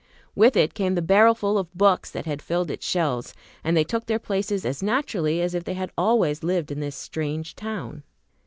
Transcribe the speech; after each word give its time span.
With 0.33 0.57
it 0.57 0.73
came 0.73 0.95
the 0.95 1.01
barrel 1.03 1.35
full 1.35 1.59
of 1.59 1.71
books 1.75 2.09
that 2.09 2.25
had 2.25 2.41
filled 2.41 2.71
its 2.71 2.83
shelves, 2.87 3.35
and 3.63 3.77
they 3.77 3.83
took 3.83 4.07
their 4.07 4.17
places 4.17 4.65
as 4.65 4.81
naturally 4.81 5.41
as 5.43 5.53
if 5.53 5.63
they 5.63 5.75
had 5.75 5.91
always 5.95 6.41
lived 6.41 6.71
in 6.71 6.79
this 6.79 6.95
strange 6.95 7.55
town. 7.55 8.01